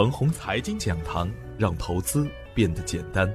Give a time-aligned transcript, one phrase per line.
[0.00, 3.30] 腾宏财经讲堂，让投资变得简单。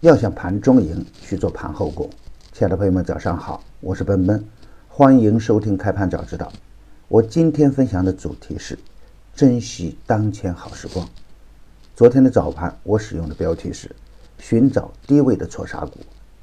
[0.00, 2.06] 要想盘中赢，需做盘后功。
[2.52, 4.44] 亲爱的朋友们，早上好，我是奔奔，
[4.90, 6.52] 欢迎收听开盘早知道。
[7.08, 8.78] 我今天分享的主题是
[9.34, 11.08] 珍惜当前好时光。
[11.96, 13.90] 昨天的早盘，我使用的标题是
[14.38, 16.00] 寻找低位的错杀股。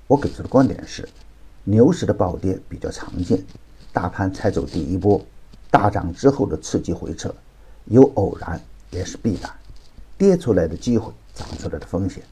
[0.07, 1.07] 我给出的观点是，
[1.63, 3.39] 牛市的暴跌比较常见，
[3.93, 5.23] 大盘才走第一波，
[5.69, 7.31] 大涨之后的刺激回撤。
[7.89, 8.61] 有偶然
[8.91, 9.51] 也是必然，
[10.17, 12.23] 跌出来的机会，涨出来的风险，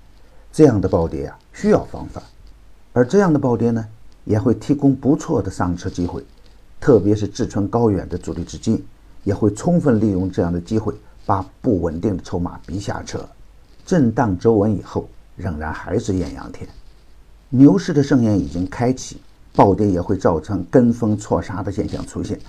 [0.51, 2.23] 这样的暴跌啊需要防范，
[2.93, 3.85] 而这样的暴跌呢
[4.23, 6.23] 也会提供不错的上车机会，
[6.79, 8.83] 特别是志存高远的主力资金
[9.23, 10.93] 也会充分利用这样的机会，
[11.25, 13.27] 把不稳定的筹码逼下车，
[13.85, 16.67] 震荡走稳以后仍然还是艳阳天，
[17.49, 19.21] 牛市的盛宴已经开启，
[19.53, 22.39] 暴跌也会造成跟风错杀的现象出现。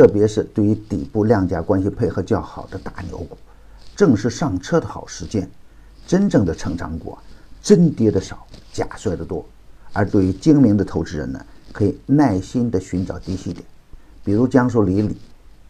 [0.00, 3.36] 特别是对于底部量价关系配合较好的大牛股，
[3.94, 5.46] 正是上车的好时间。
[6.06, 7.22] 真正的成长股啊，
[7.62, 9.44] 真跌的少，假摔的多。
[9.92, 13.62] 而对于精明的投资人呢，可以耐心的寻找低吸点，
[14.24, 15.14] 比如江苏锂锂，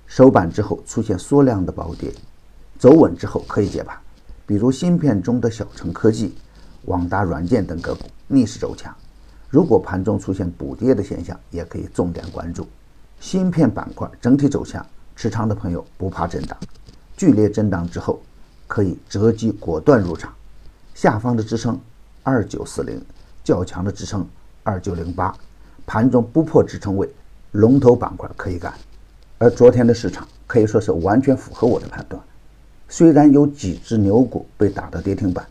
[0.06, 2.14] 收板之后出现缩量的暴跌，
[2.78, 3.98] 走稳之后可以接盘。
[4.46, 6.36] 比如芯片中的小城科技、
[6.84, 8.94] 网达软件等个股逆势走强，
[9.48, 12.64] 如果盘中出现补跌的现象，也可以重点关注。
[13.20, 16.56] 芯片板块整体走强，持仓的朋友不怕震荡，
[17.18, 18.18] 剧烈震荡之后
[18.66, 20.32] 可以择机果断入场。
[20.94, 21.78] 下方的支撑
[22.22, 23.00] 二九四零，
[23.44, 24.26] 较强的支撑
[24.62, 25.34] 二九零八，
[25.86, 27.08] 盘中不破支撑位，
[27.52, 28.72] 龙头板块可以干。
[29.36, 32.20] 而昨天的市场可以说是完全符合我的判断，
[32.88, 35.46] 虽然有几只牛股被打到跌停板，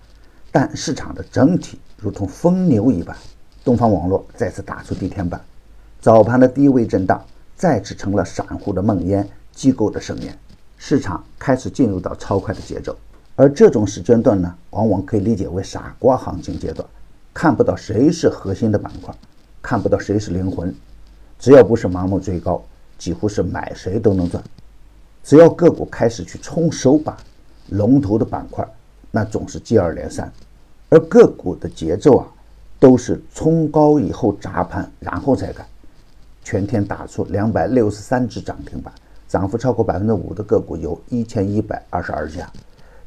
[0.51, 3.15] 但市场的整体如同疯牛一般。
[3.63, 5.39] 东方网络再次打出跌停板，
[6.01, 7.23] 早盘的低位震荡。
[7.59, 9.21] 再次成了散户的梦魇，
[9.51, 10.33] 机构的盛宴，
[10.77, 12.97] 市场开始进入到超快的节奏，
[13.35, 16.87] 而这种时间段呢，往往可以理解为傻瓜行情阶段，
[17.33, 19.13] 看不到谁是核心的板块，
[19.61, 20.73] 看不到谁是灵魂，
[21.37, 22.63] 只要不是盲目追高，
[22.97, 24.41] 几乎是买谁都能赚。
[25.21, 27.13] 只要个股开始去冲首板，
[27.71, 28.65] 龙头的板块，
[29.11, 30.31] 那总是接二连三，
[30.87, 32.27] 而个股的节奏啊，
[32.79, 35.67] 都是冲高以后砸盘，然后再干。
[36.49, 38.91] 全天打出两百六十三只涨停板，
[39.27, 42.51] 涨幅超过百分之五的个股有一千一百二十二家，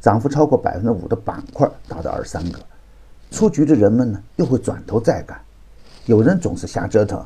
[0.00, 2.60] 涨幅超过百分之五的板块达到二十三个。
[3.32, 5.36] 出局的人们呢，又会转头再干。
[6.06, 7.20] 有人总是瞎折腾，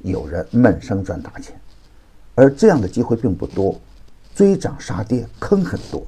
[0.00, 1.54] 有人闷声赚大钱，
[2.34, 3.80] 而这样的机会并不多。
[4.34, 6.04] 追涨杀跌坑很多，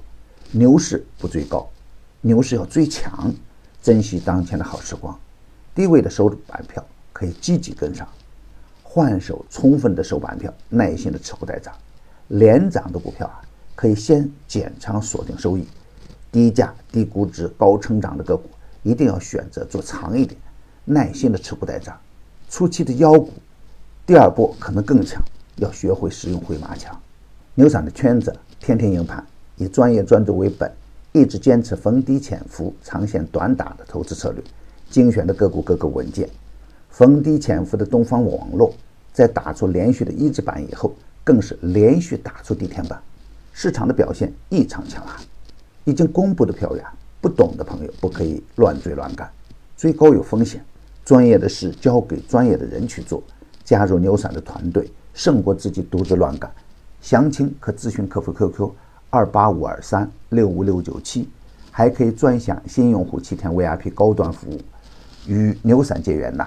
[0.50, 1.70] 牛市不追高，
[2.20, 3.32] 牛市要追强，
[3.80, 5.16] 珍惜当前的好时光。
[5.72, 8.08] 低位的收板票可以积极跟上。
[8.94, 11.72] 换手充分的收板票，耐心的持股待涨，
[12.28, 13.40] 连涨的股票啊，
[13.74, 15.66] 可以先减仓锁定收益。
[16.30, 18.50] 低价、低估值、高成长的个股，
[18.82, 20.38] 一定要选择做长一点，
[20.84, 21.98] 耐心的持股待涨。
[22.50, 23.32] 初期的妖股，
[24.04, 25.22] 第二波可能更强，
[25.56, 26.94] 要学会使用回马枪。
[27.54, 28.30] 牛散的圈子
[28.60, 29.26] 天天赢盘，
[29.56, 30.70] 以专业专注为本，
[31.12, 34.44] 一直坚持逢低潜伏、长线短打的投资策略，
[34.90, 36.28] 精选的个股个个稳健。
[36.92, 38.72] 逢低潜伏的东方网络，
[39.14, 40.94] 在打出连续的一字板以后，
[41.24, 43.00] 更是连续打出地天板，
[43.54, 45.18] 市场的表现异常强悍。
[45.84, 46.84] 已经公布的票源，
[47.18, 49.28] 不懂的朋友不可以乱追乱干，
[49.74, 50.62] 追高有风险，
[51.02, 53.22] 专业的事交给专业的人去做。
[53.64, 56.52] 加入牛散的团队，胜过自己独自乱干。
[57.00, 58.70] 详情可咨询客服 QQ
[59.08, 61.26] 二八五二三六五六九七，
[61.70, 64.60] 还可以专享新用户七天 VIP 高端服务，
[65.26, 66.46] 与牛散结缘呐。